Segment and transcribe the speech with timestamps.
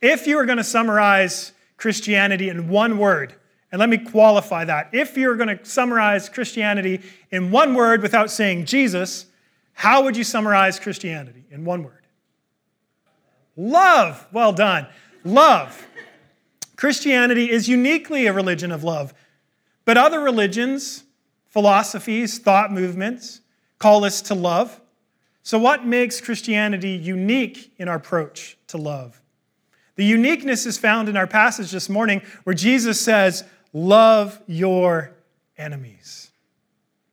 [0.00, 3.34] If you were going to summarize Christianity in one word,
[3.72, 4.90] and let me qualify that.
[4.92, 9.26] If you're going to summarize Christianity in one word without saying Jesus,
[9.72, 12.06] how would you summarize Christianity in one word?
[13.56, 14.26] Love.
[14.32, 14.86] Well done.
[15.24, 15.86] Love.
[16.76, 19.14] Christianity is uniquely a religion of love.
[19.84, 21.04] But other religions,
[21.48, 23.40] philosophies, thought movements
[23.78, 24.80] call us to love.
[25.42, 29.19] So, what makes Christianity unique in our approach to love?
[29.96, 35.12] The uniqueness is found in our passage this morning where Jesus says, Love your
[35.56, 36.30] enemies.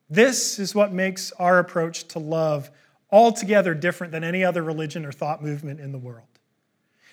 [0.09, 2.71] This is what makes our approach to love
[3.11, 6.27] altogether different than any other religion or thought movement in the world.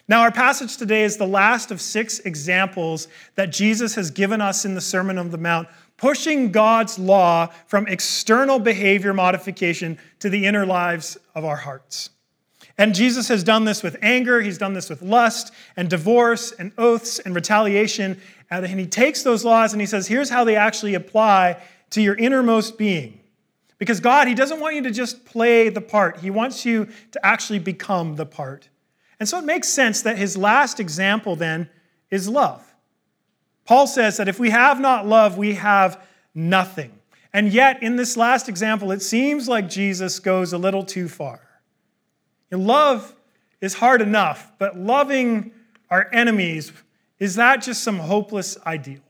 [0.07, 4.65] Now, our passage today is the last of six examples that Jesus has given us
[4.65, 10.45] in the Sermon on the Mount, pushing God's law from external behavior modification to the
[10.45, 12.11] inner lives of our hearts.
[12.77, 16.73] And Jesus has done this with anger, he's done this with lust and divorce and
[16.77, 18.21] oaths and retaliation.
[18.51, 22.17] And he takes those laws and he says, here's how they actually apply to your
[22.17, 23.21] innermost being.
[23.79, 27.25] Because God, he doesn't want you to just play the part, he wants you to
[27.25, 28.69] actually become the part.
[29.21, 31.69] And so it makes sense that his last example then
[32.11, 32.75] is love.
[33.65, 36.93] Paul says that if we have not love, we have nothing.
[37.33, 41.41] And yet, in this last example, it seems like Jesus goes a little too far.
[42.51, 43.15] And love
[43.61, 45.53] is hard enough, but loving
[45.91, 46.73] our enemies,
[47.19, 49.01] is that just some hopeless ideal?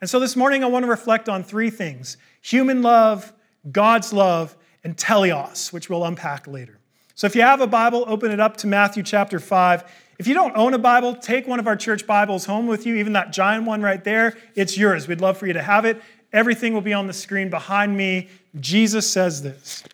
[0.00, 3.32] And so this morning, I want to reflect on three things human love,
[3.72, 6.78] God's love, and teleos, which we'll unpack later.
[7.14, 9.84] So if you have a Bible, open it up to Matthew chapter 5.
[10.18, 12.96] If you don't own a Bible, take one of our church Bibles home with you,
[12.96, 14.36] even that giant one right there.
[14.54, 15.08] It's yours.
[15.08, 16.02] We'd love for you to have it.
[16.32, 18.28] Everything will be on the screen behind me.
[18.60, 19.84] Jesus says this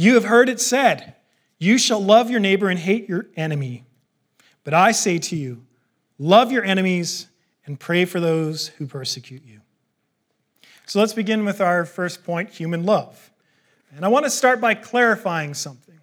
[0.00, 1.14] You have heard it said,
[1.58, 3.84] You shall love your neighbor and hate your enemy.
[4.64, 5.66] But I say to you,
[6.18, 7.26] love your enemies
[7.66, 9.60] and pray for those who persecute you.
[10.86, 13.30] So let's begin with our first point human love.
[13.94, 16.00] And I want to start by clarifying something.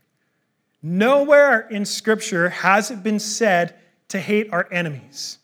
[0.83, 5.39] Nowhere in Scripture has it been said to hate our enemies.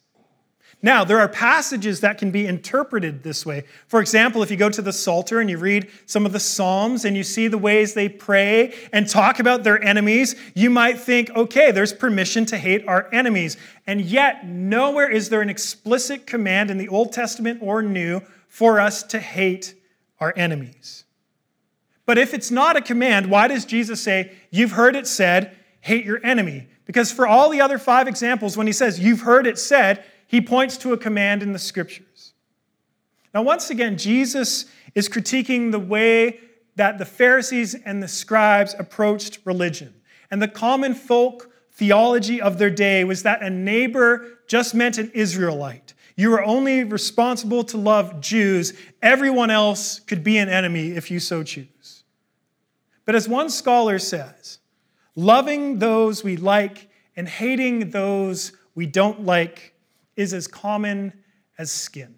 [0.85, 3.63] Now, there are passages that can be interpreted this way.
[3.87, 7.05] For example, if you go to the Psalter and you read some of the Psalms
[7.05, 11.29] and you see the ways they pray and talk about their enemies, you might think,
[11.29, 13.55] okay, there's permission to hate our enemies.
[13.87, 18.81] And yet, nowhere is there an explicit command in the Old Testament or New for
[18.81, 19.75] us to hate
[20.19, 21.05] our enemies.
[22.05, 26.03] But if it's not a command, why does Jesus say, You've heard it said, hate
[26.03, 26.67] your enemy?
[26.85, 30.41] Because for all the other five examples, when he says, You've heard it said, he
[30.41, 32.33] points to a command in the scriptures.
[33.35, 36.39] Now, once again, Jesus is critiquing the way
[36.75, 39.93] that the Pharisees and the scribes approached religion.
[40.31, 45.11] And the common folk theology of their day was that a neighbor just meant an
[45.13, 45.93] Israelite.
[46.15, 48.73] You were only responsible to love Jews.
[49.03, 52.05] Everyone else could be an enemy if you so choose.
[53.05, 54.57] But as one scholar says,
[55.15, 59.72] loving those we like and hating those we don't like
[60.15, 61.13] is as common
[61.57, 62.15] as skin.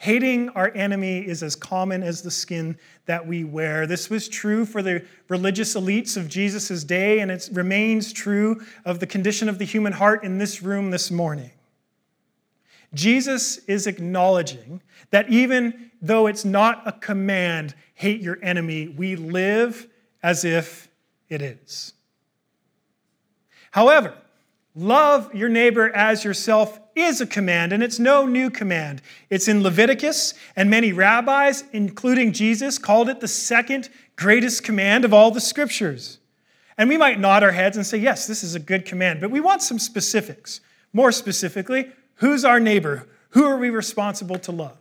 [0.00, 3.84] Hating our enemy is as common as the skin that we wear.
[3.84, 9.00] This was true for the religious elites of Jesus' day, and it remains true of
[9.00, 11.50] the condition of the human heart in this room this morning.
[12.94, 19.88] Jesus is acknowledging that even though it's not a command, hate your enemy, we live
[20.22, 20.88] as if
[21.28, 21.92] it is.
[23.72, 24.14] However,
[24.78, 29.02] love your neighbor as yourself is a command, and it's no new command.
[29.30, 35.12] It's in Leviticus, and many rabbis, including Jesus, called it the second greatest command of
[35.12, 36.18] all the scriptures.
[36.76, 39.30] And we might nod our heads and say, yes, this is a good command, but
[39.30, 40.60] we want some specifics.
[40.92, 43.06] More specifically, Who's our neighbor?
[43.30, 44.76] Who are we responsible to love?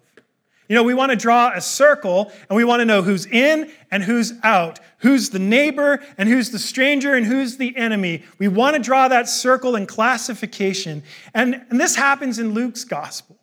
[0.68, 3.72] You know, we want to draw a circle and we want to know who's in
[3.90, 8.24] and who's out, who's the neighbor and who's the stranger and who's the enemy.
[8.38, 11.04] We want to draw that circle and classification.
[11.34, 13.38] And, and this happens in Luke's gospel.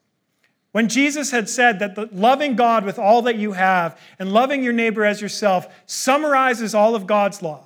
[0.73, 4.73] When Jesus had said that loving God with all that you have and loving your
[4.73, 7.63] neighbor as yourself summarizes all of God's law,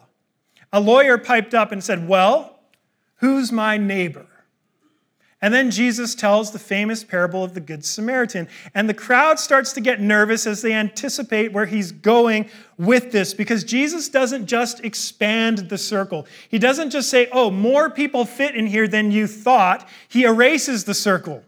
[0.73, 2.61] a lawyer piped up and said, Well,
[3.17, 4.27] who's my neighbor?
[5.41, 8.49] And then Jesus tells the famous parable of the Good Samaritan.
[8.75, 13.35] And the crowd starts to get nervous as they anticipate where he's going with this
[13.35, 16.27] because Jesus doesn't just expand the circle.
[16.49, 19.89] He doesn't just say, oh, more people fit in here than you thought.
[20.09, 21.45] He erases the circle.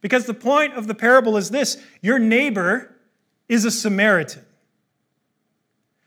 [0.00, 2.96] Because the point of the parable is this your neighbor
[3.46, 4.46] is a Samaritan.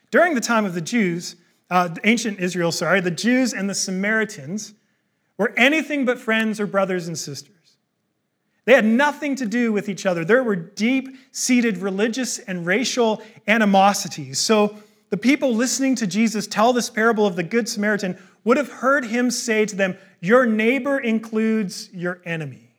[0.10, 1.36] During the time of the Jews,
[1.70, 4.74] uh, ancient Israel, sorry, the Jews and the Samaritans
[5.38, 7.54] were anything but friends or brothers and sisters.
[8.66, 10.24] They had nothing to do with each other.
[10.24, 14.40] There were deep seated religious and racial animosities.
[14.40, 14.78] So
[15.10, 19.06] the people listening to Jesus tell this parable of the Good Samaritan would have heard
[19.06, 22.70] him say to them, Your neighbor includes your enemy.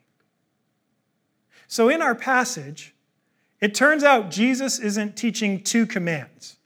[1.66, 2.94] So in our passage,
[3.60, 6.56] it turns out Jesus isn't teaching two commands.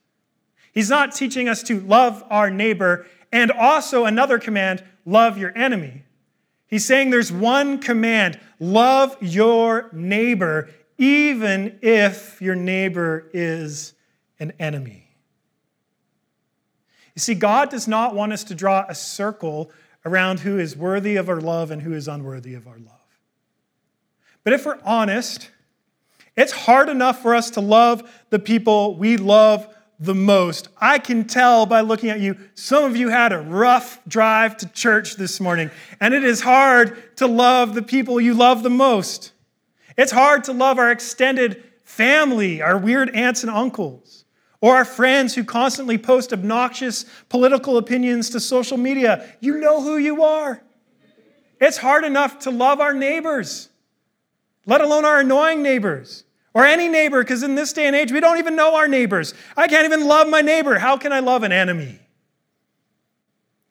[0.73, 6.05] He's not teaching us to love our neighbor and also another command, love your enemy.
[6.67, 10.69] He's saying there's one command love your neighbor,
[10.99, 13.95] even if your neighbor is
[14.39, 15.09] an enemy.
[17.15, 19.73] You see, God does not want us to draw a circle
[20.05, 22.95] around who is worthy of our love and who is unworthy of our love.
[24.45, 25.51] But if we're honest,
[26.37, 30.69] it's hard enough for us to love the people we love the most.
[30.79, 34.69] I can tell by looking at you, some of you had a rough drive to
[34.69, 39.33] church this morning, and it is hard to love the people you love the most.
[39.97, 44.25] It's hard to love our extended family, our weird aunts and uncles,
[44.61, 49.29] or our friends who constantly post obnoxious political opinions to social media.
[49.41, 50.63] You know who you are.
[51.61, 53.69] It's hard enough to love our neighbors,
[54.65, 56.23] let alone our annoying neighbors.
[56.59, 59.33] Or any neighbor, because in this day and age, we don't even know our neighbors.
[59.57, 60.77] I can't even love my neighbor.
[60.77, 62.01] How can I love an enemy?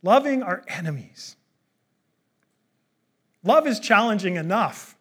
[0.02, 1.36] Loving our enemies.
[3.44, 4.96] Love is challenging enough.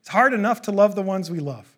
[0.00, 1.70] It's hard enough to love the ones we love.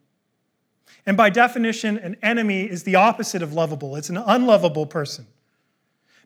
[1.04, 5.26] And by definition, an enemy is the opposite of lovable, it's an unlovable person.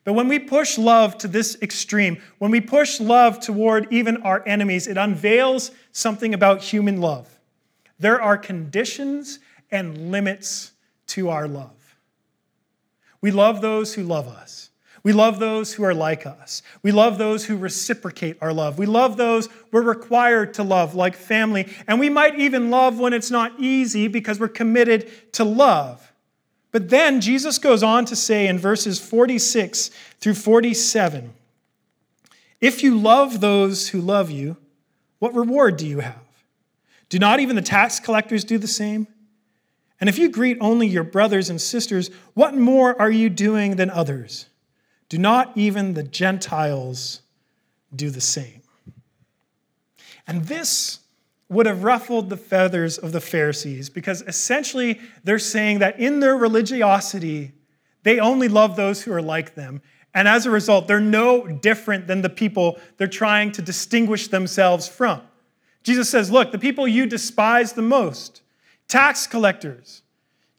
[0.05, 4.47] But when we push love to this extreme, when we push love toward even our
[4.47, 7.32] enemies, it unveils something about human love.
[8.03, 9.39] There are conditions
[9.71, 10.73] and limits
[11.07, 11.97] to our love.
[13.21, 14.71] We love those who love us.
[15.05, 16.63] We love those who are like us.
[16.83, 18.77] We love those who reciprocate our love.
[18.77, 21.73] We love those we're required to love, like family.
[21.87, 26.13] And we might even love when it's not easy because we're committed to love.
[26.73, 31.33] But then Jesus goes on to say in verses 46 through 47
[32.61, 34.57] If you love those who love you,
[35.21, 36.22] what reward do you have?
[37.13, 39.07] Do not even the tax collectors do the same?
[40.01, 43.91] And if you greet only your brothers and sisters, what more are you doing than
[43.91, 44.47] others?
[45.11, 47.21] Do not even the Gentiles
[47.95, 48.63] do the same?
[50.27, 51.01] And this
[51.51, 56.35] would have ruffled the feathers of the Pharisees because essentially they're saying that in their
[56.35, 57.53] religiosity,
[58.05, 59.83] they only love those who are like them.
[60.15, 64.89] And as a result, they're no different than the people they're trying to distinguish themselves
[64.89, 65.21] from.
[65.83, 68.43] Jesus says, Look, the people you despise the most,
[68.89, 70.03] tax collectors,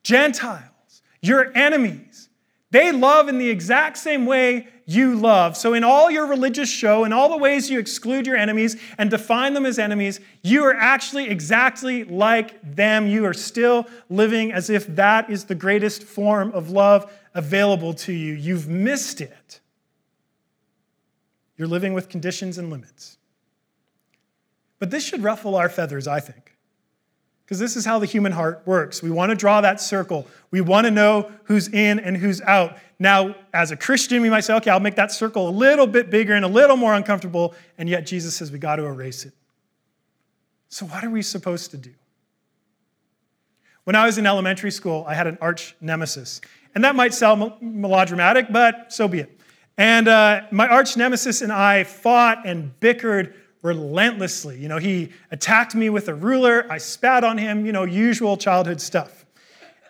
[0.03, 2.29] Gentiles, your enemies,
[2.71, 5.55] they love in the exact same way you love.
[5.55, 9.09] So, in all your religious show, in all the ways you exclude your enemies and
[9.09, 13.07] define them as enemies, you are actually exactly like them.
[13.07, 18.11] You are still living as if that is the greatest form of love available to
[18.11, 18.33] you.
[18.33, 19.61] You've missed it.
[21.57, 23.17] You're living with conditions and limits.
[24.83, 26.57] But this should ruffle our feathers, I think.
[27.45, 29.01] Because this is how the human heart works.
[29.01, 30.27] We want to draw that circle.
[30.51, 32.77] We want to know who's in and who's out.
[32.99, 36.09] Now, as a Christian, we might say, okay, I'll make that circle a little bit
[36.09, 37.55] bigger and a little more uncomfortable.
[37.77, 39.31] And yet, Jesus says we got to erase it.
[40.67, 41.93] So, what are we supposed to do?
[43.85, 46.41] When I was in elementary school, I had an arch nemesis.
[46.75, 49.39] And that might sound melodramatic, but so be it.
[49.77, 54.59] And uh, my arch nemesis and I fought and bickered relentlessly.
[54.59, 58.37] You know, he attacked me with a ruler, I spat on him, you know, usual
[58.37, 59.25] childhood stuff.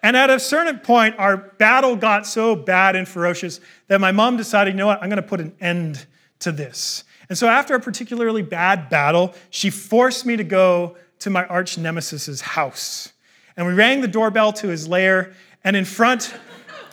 [0.01, 4.37] And at a certain point, our battle got so bad and ferocious that my mom
[4.37, 6.05] decided, you know what, I'm going to put an end
[6.39, 7.03] to this.
[7.29, 11.77] And so after a particularly bad battle, she forced me to go to my arch
[11.77, 13.13] nemesis's house.
[13.57, 16.35] And we rang the doorbell to his lair, and in front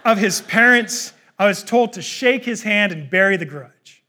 [0.04, 4.04] of his parents, I was told to shake his hand and bury the grudge.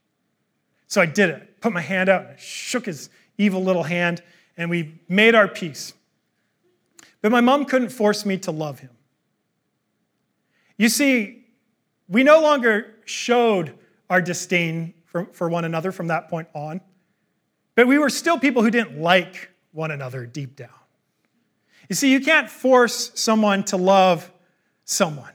[0.86, 4.22] So I did it put my hand out and shook his evil little hand,
[4.56, 5.94] and we made our peace.
[7.22, 8.90] But my mom couldn't force me to love him.
[10.76, 11.44] You see,
[12.08, 13.78] we no longer showed
[14.10, 16.80] our disdain for, for one another from that point on,
[17.74, 20.68] but we were still people who didn't like one another deep down.
[21.88, 24.30] You see, you can't force someone to love
[24.84, 25.32] someone,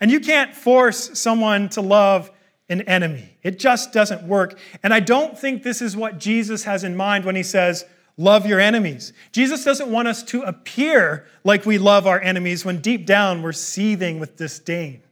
[0.00, 2.30] and you can't force someone to love
[2.70, 3.36] an enemy.
[3.42, 4.58] It just doesn't work.
[4.82, 7.84] And I don't think this is what Jesus has in mind when he says,
[8.16, 9.14] Love your enemies.
[9.32, 13.52] Jesus doesn't want us to appear like we love our enemies when deep down we're
[13.52, 15.02] seething with disdain.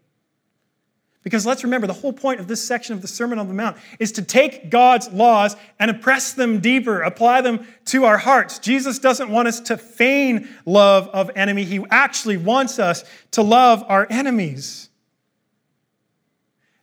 [1.22, 3.76] Because let's remember, the whole point of this section of the Sermon on the Mount
[3.98, 8.58] is to take God's laws and impress them deeper, apply them to our hearts.
[8.58, 11.64] Jesus doesn't want us to feign love of enemy.
[11.64, 14.87] He actually wants us to love our enemies.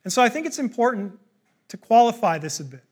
[0.06, 1.20] And so I think it's important
[1.68, 2.84] to qualify this a bit.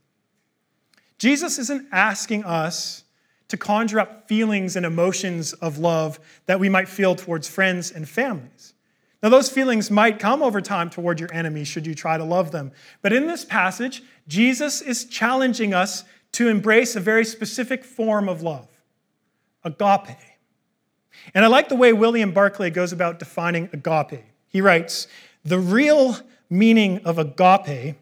[1.20, 3.04] Jesus isn't asking us
[3.48, 8.10] to conjure up feelings and emotions of love that we might feel towards friends and
[8.10, 8.74] families.
[9.22, 12.52] Now, those feelings might come over time toward your enemies should you try to love
[12.52, 12.74] them.
[13.02, 16.04] But in this passage, Jesus is challenging us
[16.34, 18.68] to embrace a very specific form of love
[19.64, 20.18] agape.
[21.34, 24.26] And I like the way William Barclay goes about defining agape.
[24.50, 25.08] He writes
[25.46, 26.18] The real
[26.54, 27.96] meaning of agape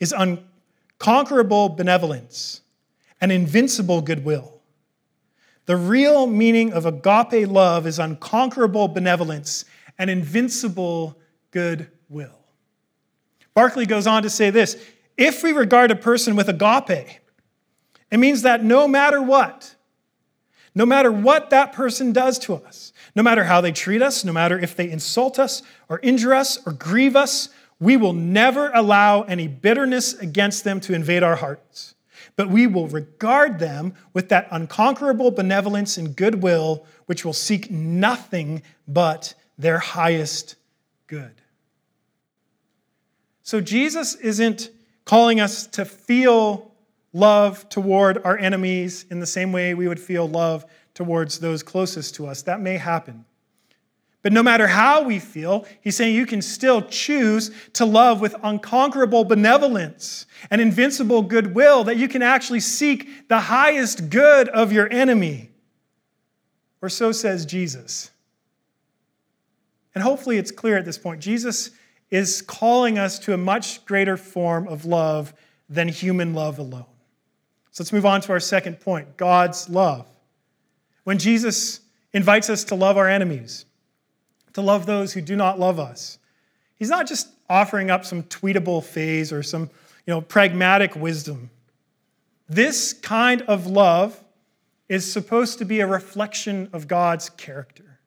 [0.00, 2.62] is unconquerable benevolence
[3.20, 4.60] and invincible goodwill.
[5.66, 9.64] The real meaning of agape love is unconquerable benevolence
[9.98, 11.18] and invincible
[11.50, 12.38] goodwill.
[13.54, 14.76] Barclay goes on to say this
[15.16, 17.08] if we regard a person with agape,
[18.10, 19.74] it means that no matter what,
[20.74, 24.32] no matter what that person does to us, no matter how they treat us, no
[24.32, 29.22] matter if they insult us or injure us or grieve us, we will never allow
[29.22, 31.94] any bitterness against them to invade our hearts.
[32.36, 38.62] But we will regard them with that unconquerable benevolence and goodwill, which will seek nothing
[38.86, 40.56] but their highest
[41.06, 41.32] good.
[43.42, 44.70] So Jesus isn't
[45.04, 46.72] calling us to feel
[47.12, 52.14] love toward our enemies in the same way we would feel love towards those closest
[52.16, 52.42] to us.
[52.42, 53.24] That may happen.
[54.26, 58.34] But no matter how we feel, he's saying you can still choose to love with
[58.42, 64.92] unconquerable benevolence and invincible goodwill, that you can actually seek the highest good of your
[64.92, 65.50] enemy.
[66.82, 68.10] Or so says Jesus.
[69.94, 71.20] And hopefully it's clear at this point.
[71.20, 71.70] Jesus
[72.10, 75.34] is calling us to a much greater form of love
[75.68, 76.86] than human love alone.
[77.70, 80.04] So let's move on to our second point God's love.
[81.04, 81.78] When Jesus
[82.12, 83.66] invites us to love our enemies,
[84.56, 86.18] to love those who do not love us,
[86.76, 89.70] he's not just offering up some tweetable phase or some
[90.06, 91.50] you know, pragmatic wisdom.
[92.48, 94.18] This kind of love
[94.88, 98.00] is supposed to be a reflection of God's character.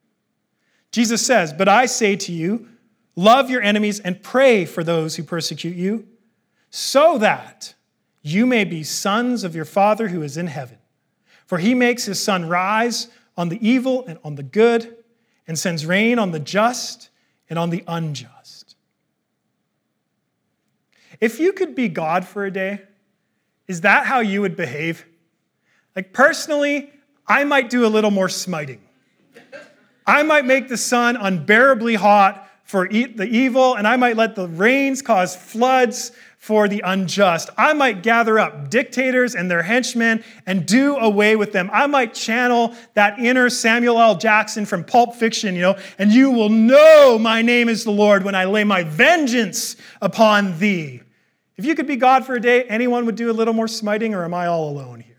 [0.92, 2.68] Jesus says, But I say to you,
[3.16, 6.08] love your enemies and pray for those who persecute you,
[6.72, 7.76] so that
[8.24, 10.80] you may be sons of your Father who is in heaven.
[11.46, 14.96] For he makes his sun rise on the evil and on the good,
[15.50, 17.10] and sends rain on the just
[17.50, 18.76] and on the unjust.
[21.20, 22.84] If you could be God for a day,
[23.68, 25.06] is that how you would behave?
[25.96, 26.92] Like, personally,
[27.28, 28.80] I might do a little more smiting.
[30.06, 34.48] I might make the sun unbearably hot for the evil, and I might let the
[34.48, 37.50] rains cause floods for the unjust.
[37.58, 41.70] I might gather up dictators and their henchmen and do away with them.
[41.72, 44.16] I might channel that inner Samuel L.
[44.16, 48.24] Jackson from Pulp Fiction, you know, and you will know my name is the Lord
[48.24, 51.02] when I lay my vengeance upon thee.
[51.58, 54.16] If you could be God for a day, anyone would do a little more smiting,
[54.16, 55.18] or am I all alone here?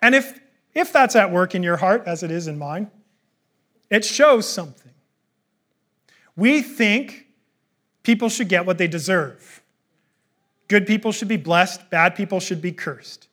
[0.00, 0.40] And if
[0.72, 2.90] if that's at work in your heart, as it is in mine,
[3.90, 4.92] it shows something.
[6.36, 7.26] We think
[8.04, 9.62] people should get what they deserve.
[10.68, 13.28] Good people should be blessed, bad people should be cursed.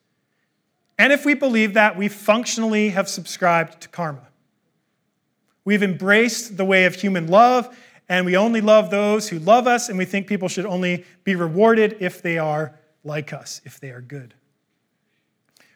[0.97, 4.27] And if we believe that, we functionally have subscribed to karma.
[5.63, 7.75] We've embraced the way of human love,
[8.09, 11.35] and we only love those who love us, and we think people should only be
[11.35, 14.33] rewarded if they are like us, if they are good.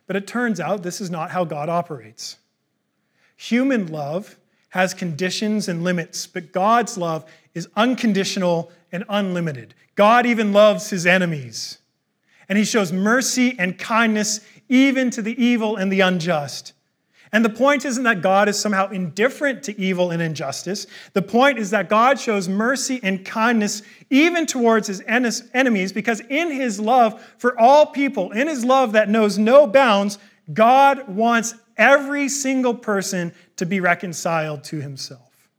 [0.08, 2.38] But it turns out this is not how God operates.
[3.38, 4.38] Human love
[4.76, 9.74] has conditions and limits, but God's love is unconditional and unlimited.
[9.96, 11.78] God even loves his enemies.
[12.50, 16.74] And he shows mercy and kindness even to the evil and the unjust.
[17.32, 20.88] And the point isn't that God is somehow indifferent to evil and injustice.
[21.14, 26.52] The point is that God shows mercy and kindness even towards his enemies because in
[26.52, 30.18] his love for all people, in his love that knows no bounds,
[30.54, 35.50] God wants every single person to be reconciled to himself.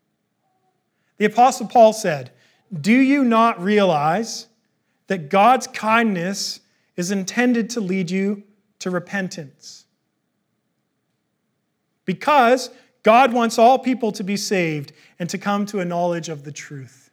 [1.18, 2.30] The Apostle Paul said,
[2.78, 4.46] Do you not realize
[5.06, 6.60] that God's kindness
[6.96, 8.42] is intended to lead you
[8.80, 9.86] to repentance?
[12.06, 12.70] because
[13.02, 16.52] God wants all people to be saved and to come to a knowledge of the
[16.52, 17.10] truth.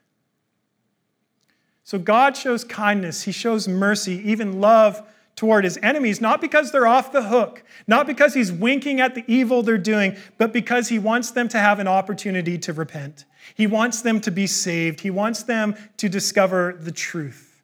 [1.83, 6.87] So God shows kindness, He shows mercy, even love toward his enemies, not because they're
[6.87, 10.99] off the hook, not because he's winking at the evil they're doing, but because he
[10.99, 13.25] wants them to have an opportunity to repent.
[13.55, 15.01] He wants them to be saved.
[15.01, 17.61] He wants them to discover the truth.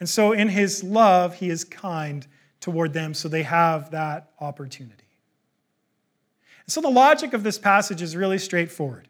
[0.00, 2.26] And so, in his love, he is kind
[2.60, 4.96] toward them so they have that opportunity.
[6.64, 9.08] And so, the logic of this passage is really straightforward.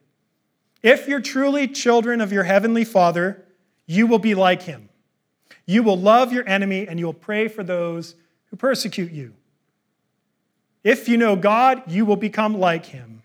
[0.82, 3.44] If you're truly children of your heavenly Father,
[3.86, 4.89] you will be like him.
[5.70, 9.34] You will love your enemy and you will pray for those who persecute you.
[10.82, 13.22] If you know God, you will become like him.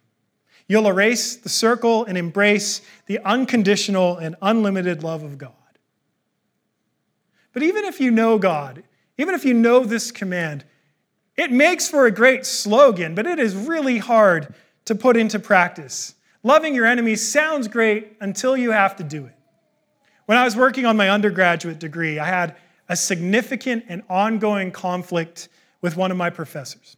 [0.67, 5.53] You'll erase the circle and embrace the unconditional and unlimited love of God.
[7.51, 8.83] But even if you know God,
[9.17, 10.65] even if you know this command,
[11.35, 14.53] it makes for a great slogan, but it is really hard
[14.85, 16.13] to put into practice.
[16.43, 19.34] Loving your enemies sounds great until you have to do it.
[20.25, 22.55] When I was working on my undergraduate degree, I had
[22.89, 25.49] a significant and ongoing conflict
[25.81, 26.97] with one of my professors.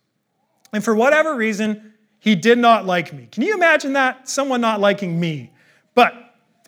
[0.73, 3.27] And for whatever reason, he did not like me.
[3.31, 4.27] Can you imagine that?
[4.29, 5.51] Someone not liking me.
[5.93, 6.13] But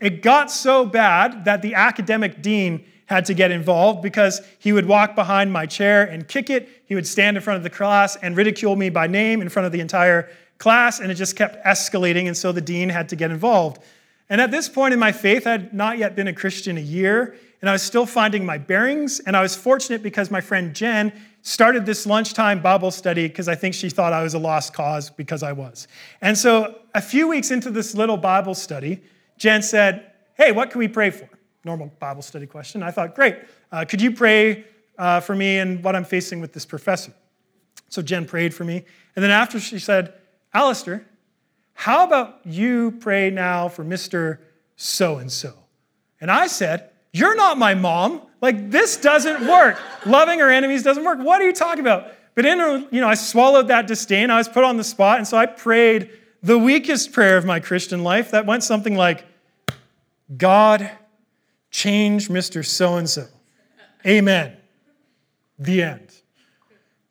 [0.01, 4.85] it got so bad that the academic dean had to get involved because he would
[4.85, 6.69] walk behind my chair and kick it.
[6.85, 9.65] He would stand in front of the class and ridicule me by name in front
[9.65, 12.27] of the entire class, and it just kept escalating.
[12.27, 13.81] And so the dean had to get involved.
[14.29, 16.81] And at this point in my faith, I had not yet been a Christian a
[16.81, 19.19] year, and I was still finding my bearings.
[19.19, 23.55] And I was fortunate because my friend Jen started this lunchtime Bible study because I
[23.55, 25.87] think she thought I was a lost cause because I was.
[26.21, 29.01] And so a few weeks into this little Bible study,
[29.37, 31.27] Jen said, Hey, what can we pray for?
[31.65, 32.83] Normal Bible study question.
[32.83, 33.37] I thought, Great.
[33.71, 34.65] Uh, could you pray
[34.97, 37.13] uh, for me and what I'm facing with this professor?
[37.89, 38.85] So Jen prayed for me.
[39.15, 40.13] And then after she said,
[40.53, 41.05] Alistair,
[41.79, 44.39] how about you pray now for Mr.
[44.75, 45.53] So and so?
[46.19, 48.21] And I said, You're not my mom.
[48.41, 49.79] Like, this doesn't work.
[50.05, 51.19] Loving our enemies doesn't work.
[51.19, 52.11] What are you talking about?
[52.35, 52.59] But in,
[52.91, 54.29] you know, I swallowed that disdain.
[54.29, 55.19] I was put on the spot.
[55.19, 56.09] And so I prayed
[56.43, 59.23] the weakest prayer of my Christian life that went something like,
[60.35, 60.91] God,
[61.71, 62.65] change Mr.
[62.65, 63.25] So and so.
[64.05, 64.57] Amen.
[65.57, 66.13] The end.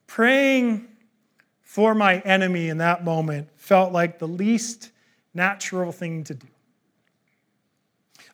[0.05, 0.88] Praying
[1.69, 4.89] for my enemy in that moment felt like the least
[5.35, 6.47] natural thing to do.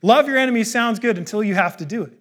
[0.02, 2.14] Love your enemy sounds good until you have to do it.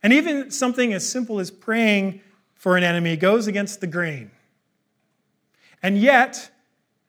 [0.00, 2.20] And even something as simple as praying
[2.54, 4.30] for an enemy goes against the grain.
[5.82, 6.52] And yet,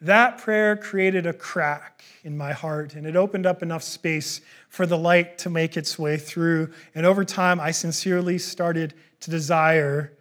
[0.02, 4.88] that prayer created a crack in my heart, and it opened up enough space for
[4.88, 6.72] the light to make its way through.
[6.96, 10.14] And over time, I sincerely started to desire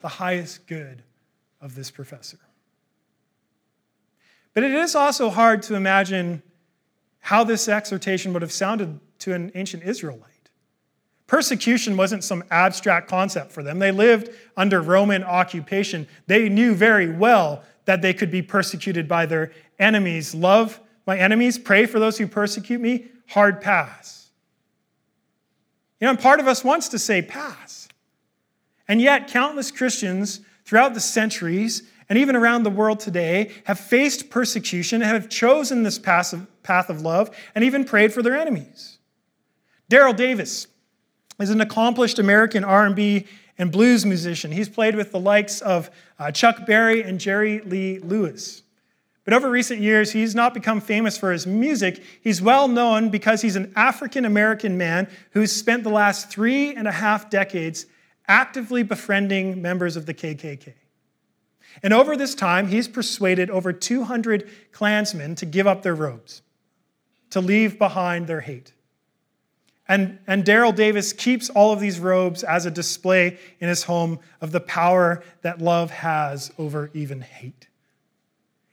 [0.00, 1.04] the highest good
[1.62, 2.38] of this professor.
[4.52, 6.42] But it is also hard to imagine
[7.20, 10.50] how this exhortation would have sounded to an ancient Israelite.
[11.26, 13.78] Persecution wasn't some abstract concept for them.
[13.78, 16.06] They lived under Roman occupation.
[16.26, 20.34] They knew very well that they could be persecuted by their enemies.
[20.34, 24.30] Love my enemies, pray for those who persecute me, hard pass.
[26.00, 27.88] You know, and part of us wants to say pass.
[28.86, 34.28] And yet, countless Christians throughout the centuries and even around the world today have faced
[34.28, 36.34] persecution, and have chosen this path
[36.90, 38.98] of love, and even prayed for their enemies.
[39.90, 40.66] Daryl Davis
[41.40, 44.52] is an accomplished American R&B and blues musician.
[44.52, 48.62] He's played with the likes of uh, Chuck Berry and Jerry Lee Lewis.
[49.24, 52.02] But over recent years, he's not become famous for his music.
[52.22, 56.88] He's well known because he's an African American man who's spent the last three and
[56.88, 57.86] a half decades
[58.32, 60.72] actively befriending members of the KKK.
[61.82, 66.40] And over this time, he's persuaded over 200 Klansmen to give up their robes,
[67.28, 68.72] to leave behind their hate.
[69.86, 74.18] And, and Daryl Davis keeps all of these robes as a display in his home
[74.40, 77.68] of the power that love has over even hate.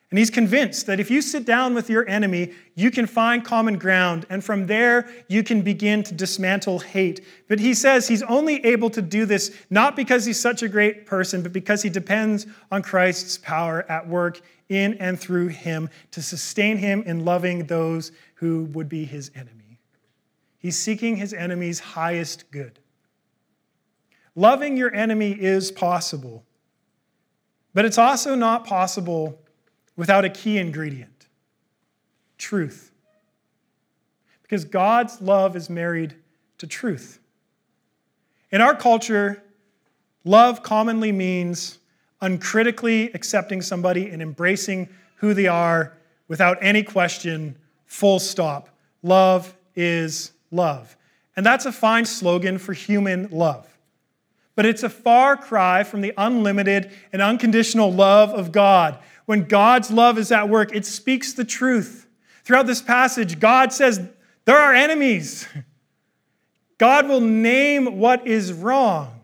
[0.10, 3.78] And he's convinced that if you sit down with your enemy, you can find common
[3.78, 7.24] ground, and from there, you can begin to dismantle hate.
[7.48, 11.06] But he says he's only able to do this not because he's such a great
[11.06, 16.24] person, but because he depends on Christ's power at work in and through him to
[16.24, 19.80] sustain him in loving those who would be his enemy.
[20.58, 22.80] He's seeking his enemy's highest good.
[24.36, 26.46] Loving your enemy is possible,
[27.76, 29.40] but it's also not possible
[30.00, 31.28] without a key ingredient
[32.38, 32.94] truth.
[34.42, 36.16] Because God's love is married
[36.60, 37.20] to truth.
[38.50, 39.44] In our culture,
[40.24, 41.80] love commonly means
[42.22, 45.98] uncritically accepting somebody and embracing who they are
[46.30, 48.70] without any question, full stop.
[49.04, 50.96] Love is love.
[51.36, 53.68] And that's a fine slogan for human love.
[54.60, 59.00] but it's a far cry from the unlimited and unconditional love of God.
[59.30, 62.08] When God's love is at work, it speaks the truth.
[62.44, 64.02] Throughout this passage, God says,
[64.46, 65.48] There are enemies.
[66.80, 69.22] God will name what is wrong.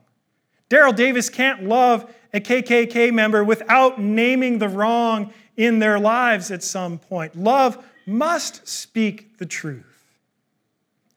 [0.70, 6.62] Daryl Davis can't love a KKK member without naming the wrong in their lives at
[6.62, 7.36] some point.
[7.36, 9.95] Love must speak the truth.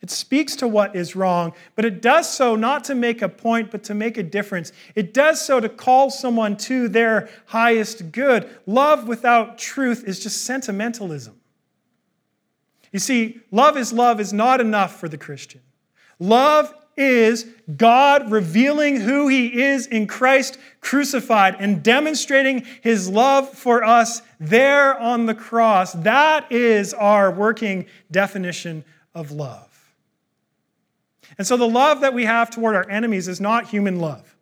[0.01, 3.73] It speaks to what is wrong, but it does so not to make a point,
[3.73, 4.73] but to make a difference.
[4.95, 8.49] It does so to call someone to their highest good.
[8.65, 11.41] Love without truth is just sentimentalism.
[12.93, 15.61] You see, love is love is not enough for the Christian.
[16.21, 23.85] Love is God revealing who He is in Christ crucified and demonstrating His love for
[23.85, 25.93] us there on the cross.
[25.93, 28.85] That is our working definition
[29.15, 29.68] of love.
[31.39, 34.37] And so the love that we have toward our enemies is not human love.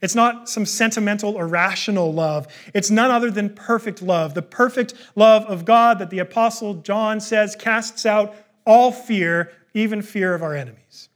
[0.00, 2.46] It's not some sentimental or rational love.
[2.74, 7.20] It's none other than perfect love, the perfect love of God that the Apostle John
[7.20, 8.34] says casts out
[8.66, 11.08] all fear, even fear of our enemies.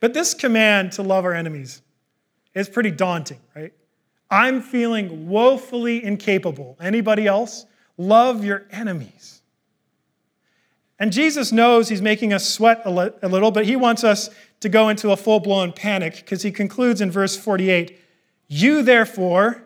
[0.00, 1.82] But this command to love our enemies
[2.54, 3.72] is pretty daunting, right?
[4.30, 6.76] I'm feeling woefully incapable.
[6.80, 7.66] Anybody else?
[7.96, 9.42] Love your enemies.
[10.98, 14.30] And Jesus knows he's making us sweat a, little, but he wants us
[14.60, 17.98] to go into a full blown panic because he concludes in verse 48
[18.48, 19.64] You, therefore,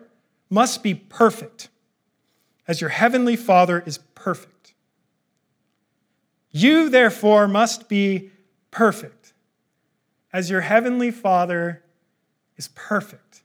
[0.49, 1.69] must be perfect,
[2.67, 4.73] as your heavenly Father is perfect.
[6.51, 8.31] You, therefore, must be
[8.71, 9.33] perfect,
[10.33, 11.83] as your heavenly Father
[12.57, 13.43] is perfect.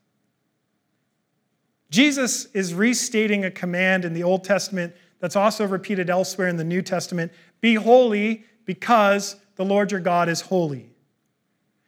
[1.90, 6.64] Jesus is restating a command in the Old Testament that's also repeated elsewhere in the
[6.64, 7.30] New Testament
[7.64, 10.90] Be holy because the Lord your God is holy.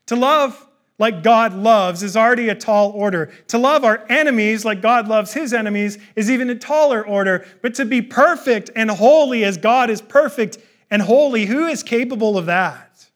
[0.06, 0.66] To love
[0.98, 3.30] like God loves is already a tall order.
[3.48, 7.44] To love our enemies like God loves his enemies is even a taller order.
[7.60, 10.56] But to be perfect and holy as God is perfect
[10.90, 13.10] and holy, who is capable of that?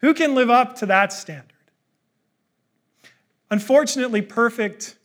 [0.00, 1.70] Who can live up to that standard?
[3.50, 4.98] Unfortunately, perfect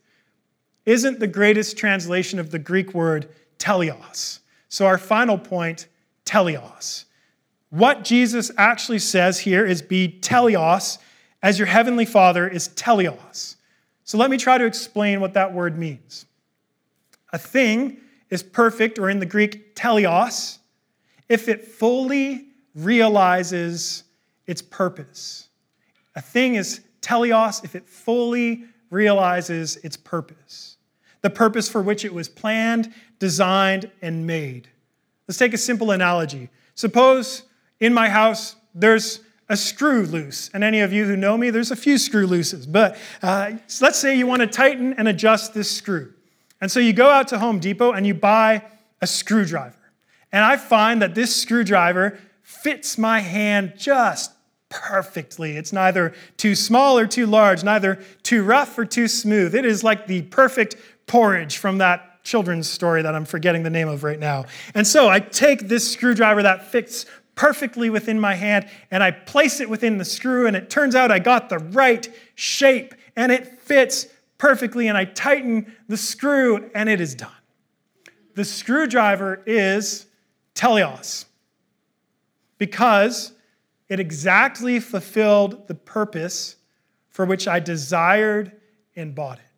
[0.86, 4.40] isn't the greatest translation of the Greek word teleos.
[4.68, 5.88] So, our final point
[6.30, 7.06] teleos.
[7.70, 10.98] What Jesus actually says here is be teleos
[11.42, 13.56] as your heavenly Father is teleos.
[14.04, 16.26] So, let me try to explain what that word means.
[17.32, 17.98] A thing
[18.30, 20.58] is perfect, or in the Greek, teleos,
[21.28, 24.04] if it fully realizes
[24.48, 25.50] its purpose.
[26.16, 30.78] A thing is teleos if it fully realizes its purpose,
[31.22, 34.70] the purpose for which it was planned designed, and made.
[35.30, 36.50] Let's take a simple analogy.
[36.74, 37.44] Suppose
[37.80, 40.50] in my house there's a screw loose.
[40.56, 42.66] And any of you who know me, there's a few screw looses.
[42.66, 46.12] But uh, let's say you want to tighten and adjust this screw.
[46.60, 48.64] And so you go out to Home Depot and you buy
[49.04, 49.76] a screwdriver.
[50.32, 54.32] And I find that this screwdriver fits my hand just
[54.70, 55.58] perfectly.
[55.58, 59.54] It's neither too small or too large, neither too rough or too smooth.
[59.54, 63.88] It is like the perfect porridge from that children's story that I'm forgetting the name
[63.88, 64.46] of right now.
[64.74, 67.06] And so I take this screwdriver that fits
[67.36, 71.12] perfectly within my hand and I place it within the screw, and it turns out
[71.12, 74.88] I got the right shape and it fits perfectly.
[74.88, 77.32] And I tighten the screw and it is done.
[78.36, 80.06] The screwdriver is
[80.56, 81.26] teleos
[82.58, 83.34] because
[83.88, 86.58] it exactly fulfilled the purpose
[87.10, 88.52] for which I desired
[88.96, 89.49] and bought it.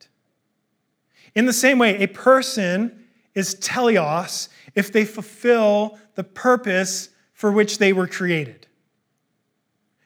[1.36, 7.78] In the same way, a person is teleos if they fulfill the purpose for which
[7.78, 8.68] they were created.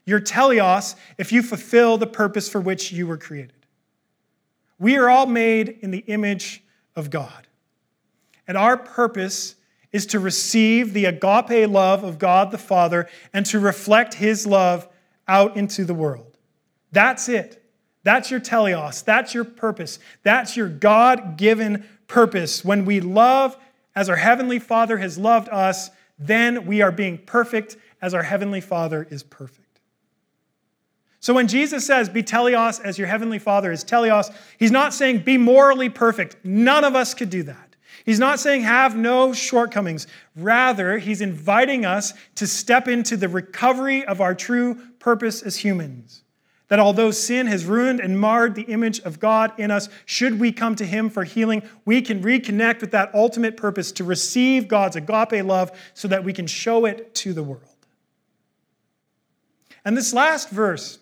[0.05, 3.65] You're teleos if you fulfill the purpose for which you were created.
[4.77, 6.63] We are all made in the image
[6.95, 7.47] of God.
[8.47, 9.55] And our purpose
[9.91, 14.88] is to receive the agape love of God the Father and to reflect his love
[15.27, 16.38] out into the world.
[16.91, 17.64] That's it.
[18.05, 19.03] That's your teleos.
[19.03, 19.97] That's your purpose.
[20.21, 22.63] That's your God given purpose.
[22.63, 23.57] When we love
[23.95, 25.89] as our Heavenly Father has loved us,
[26.19, 29.81] then we are being perfect as our Heavenly Father is perfect.
[31.19, 35.23] So when Jesus says, be teleos as your Heavenly Father is teleos, he's not saying
[35.23, 36.37] be morally perfect.
[36.45, 37.75] None of us could do that.
[38.05, 40.05] He's not saying have no shortcomings.
[40.35, 46.21] Rather, he's inviting us to step into the recovery of our true purpose as humans.
[46.67, 50.51] That although sin has ruined and marred the image of God in us, should we
[50.51, 54.95] come to Him for healing, we can reconnect with that ultimate purpose to receive God's
[54.95, 57.62] agape love so that we can show it to the world.
[59.84, 60.99] And this last verse,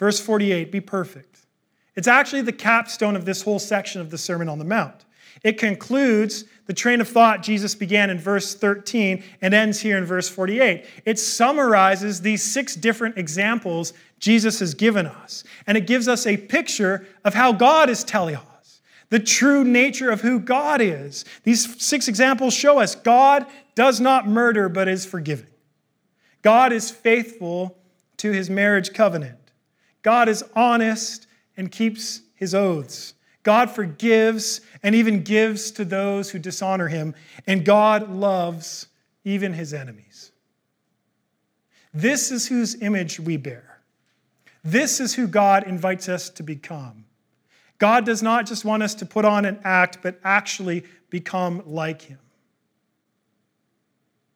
[0.00, 1.46] Verse 48 Be perfect.
[1.94, 5.04] It's actually the capstone of this whole section of the Sermon on the Mount.
[5.44, 10.06] It concludes the train of thought Jesus began in verse 13 and ends here in
[10.06, 10.86] verse 48.
[11.04, 16.36] It summarizes these six different examples Jesus has given us, and it gives us a
[16.36, 21.24] picture of how God is teleos, the true nature of who God is.
[21.42, 25.46] These six examples show us God does not murder but is forgiving.
[26.42, 27.78] God is faithful
[28.18, 29.38] to his marriage covenant.
[30.02, 33.14] God is honest and keeps his oaths.
[33.42, 37.14] God forgives and even gives to those who dishonor him,
[37.46, 38.88] and God loves
[39.24, 40.32] even his enemies.
[41.92, 43.69] This is whose image we bear.
[44.62, 47.04] This is who God invites us to become.
[47.78, 52.02] God does not just want us to put on an act, but actually become like
[52.02, 52.18] him.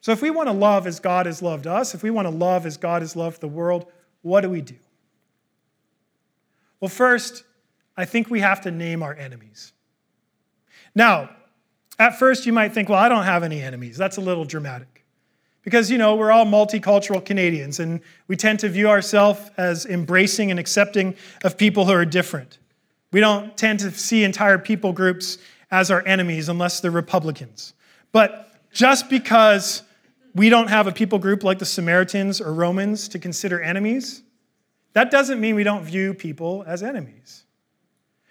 [0.01, 2.31] So, if we want to love as God has loved us, if we want to
[2.31, 3.87] love as God has loved the world,
[4.23, 4.77] what do we do?
[6.81, 7.45] Well, first,
[7.97, 9.73] I think we have to name our enemies.
[10.95, 11.31] Now,
[11.99, 13.97] at first you might think, well, I don't have any enemies.
[13.97, 15.04] That's a little dramatic.
[15.65, 20.51] Because, you know, we're all multicultural Canadians and we tend to view ourselves as embracing
[20.51, 22.59] and accepting of people who are different.
[23.13, 25.39] We don't tend to see entire people groups
[25.71, 27.73] as our enemies unless they're Republicans.
[28.13, 29.83] But just because
[30.35, 34.23] we don't have a people group like the Samaritans or Romans to consider enemies,
[34.93, 37.45] that doesn't mean we don't view people as enemies.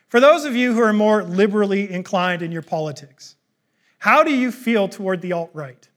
[0.10, 3.36] For those of you who are more liberally inclined in your politics,
[4.00, 5.90] how do you feel toward the alt right?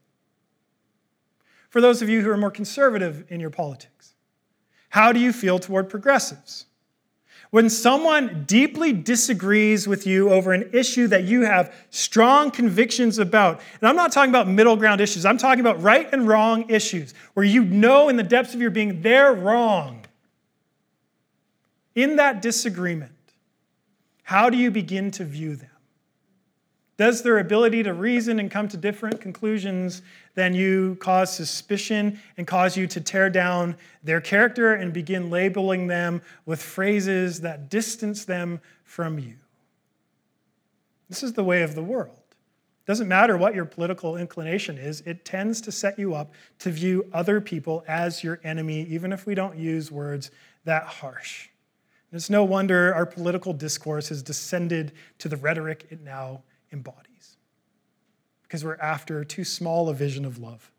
[1.76, 4.14] For those of you who are more conservative in your politics,
[4.88, 6.64] how do you feel toward progressives?
[7.50, 13.60] When someone deeply disagrees with you over an issue that you have strong convictions about,
[13.78, 17.12] and I'm not talking about middle ground issues, I'm talking about right and wrong issues
[17.34, 20.06] where you know in the depths of your being they're wrong.
[21.94, 23.12] In that disagreement,
[24.22, 25.75] how do you begin to view them?
[26.96, 30.00] Does their ability to reason and come to different conclusions
[30.34, 35.88] than you cause suspicion and cause you to tear down their character and begin labeling
[35.88, 39.34] them with phrases that distance them from you?
[41.10, 42.16] This is the way of the world.
[42.16, 46.70] It doesn't matter what your political inclination is, it tends to set you up to
[46.70, 50.30] view other people as your enemy, even if we don't use words
[50.64, 51.48] that harsh.
[52.12, 57.36] It's no wonder our political discourse has descended to the rhetoric it now embodies,
[58.42, 60.70] because we're after too small a vision of love.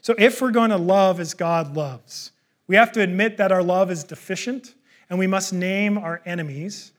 [0.00, 2.32] So, if we're going to love as God loves,
[2.66, 4.74] we have to admit that our love is deficient
[5.10, 6.92] and we must name our enemies.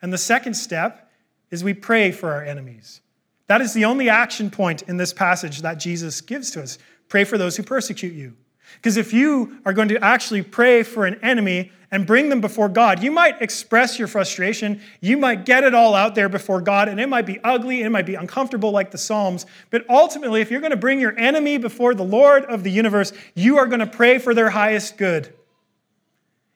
[0.00, 1.10] And the second step
[1.50, 3.00] is we pray for our enemies.
[3.46, 6.78] That is the only action point in this passage that Jesus gives to us.
[7.08, 8.36] Pray for those who persecute you.
[8.76, 12.68] Because if you are going to actually pray for an enemy and bring them before
[12.68, 14.80] God, you might express your frustration.
[15.00, 17.90] You might get it all out there before God, and it might be ugly, it
[17.90, 19.46] might be uncomfortable like the Psalms.
[19.70, 23.12] But ultimately, if you're going to bring your enemy before the Lord of the universe,
[23.34, 25.32] you are going to pray for their highest good.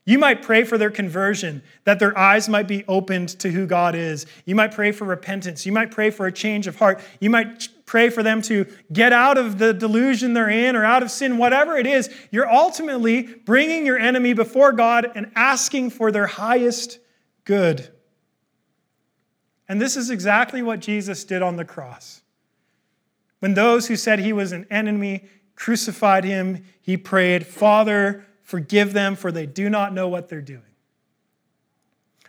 [0.09, 3.95] You might pray for their conversion, that their eyes might be opened to who God
[3.95, 4.25] is.
[4.47, 5.67] You might pray for repentance.
[5.67, 7.03] You might pray for a change of heart.
[7.21, 11.03] You might pray for them to get out of the delusion they're in or out
[11.03, 12.09] of sin, whatever it is.
[12.31, 17.01] You're ultimately bringing your enemy before God and asking for their highest
[17.45, 17.87] good.
[19.69, 22.23] And this is exactly what Jesus did on the cross.
[23.41, 29.15] When those who said he was an enemy crucified him, he prayed, Father, Forgive them,
[29.15, 30.63] for they do not know what they're doing.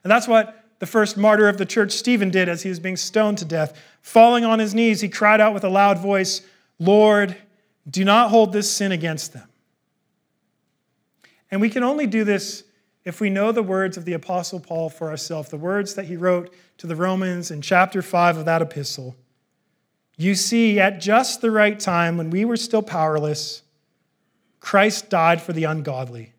[0.03, 2.97] And that's what the first martyr of the church, Stephen, did as he was being
[2.97, 3.81] stoned to death.
[4.01, 6.41] Falling on his knees, he cried out with a loud voice,
[6.77, 7.37] Lord,
[7.89, 9.47] do not hold this sin against them.
[11.49, 12.65] And we can only do this
[13.05, 16.17] if we know the words of the Apostle Paul for ourselves, the words that he
[16.17, 19.15] wrote to the Romans in chapter 5 of that epistle.
[20.17, 23.61] You see, at just the right time, when we were still powerless,
[24.59, 26.33] Christ died for the ungodly.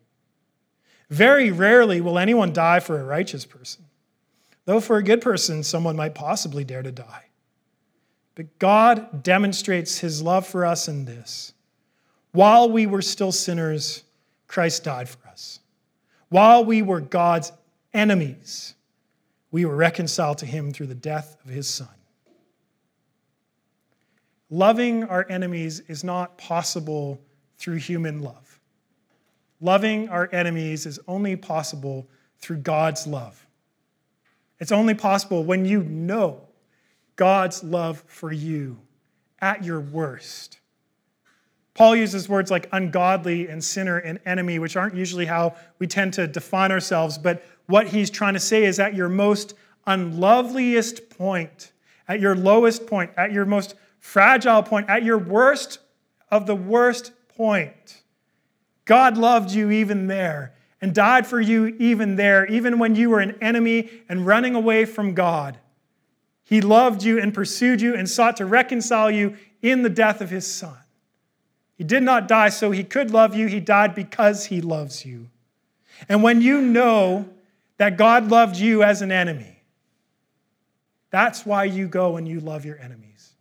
[1.09, 3.85] Very rarely will anyone die for a righteous person,
[4.65, 7.25] though for a good person, someone might possibly dare to die.
[8.35, 11.53] But God demonstrates his love for us in this.
[12.31, 14.03] While we were still sinners,
[14.47, 15.59] Christ died for us.
[16.29, 17.51] While we were God's
[17.93, 18.73] enemies,
[19.51, 21.89] we were reconciled to him through the death of his son.
[24.49, 27.19] Loving our enemies is not possible
[27.61, 28.59] through human love.
[29.61, 32.07] Loving our enemies is only possible
[32.39, 33.45] through God's love.
[34.59, 36.41] It's only possible when you know
[37.15, 38.79] God's love for you
[39.39, 40.59] at your worst.
[41.75, 46.13] Paul uses words like ungodly and sinner and enemy, which aren't usually how we tend
[46.15, 49.53] to define ourselves, but what he's trying to say is at your most
[49.85, 51.71] unloveliest point,
[52.07, 55.77] at your lowest point, at your most fragile point, at your worst
[56.31, 57.11] of the worst
[57.41, 58.03] point,
[58.85, 63.19] God loved you even there and died for you even there, even when you were
[63.19, 65.57] an enemy and running away from God.
[66.43, 70.29] He loved you and pursued you and sought to reconcile you in the death of
[70.29, 70.77] his son.
[71.79, 75.27] He did not die so he could love you, he died because he loves you.
[76.07, 77.27] And when you know
[77.77, 79.63] that God loved you as an enemy,
[81.09, 83.33] that's why you go and you love your enemies.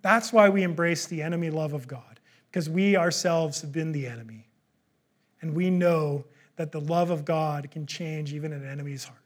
[0.00, 2.09] That's why we embrace the enemy love of God,
[2.50, 4.48] because we ourselves have been the enemy.
[5.40, 6.24] And we know
[6.56, 9.19] that the love of God can change even an enemy's heart.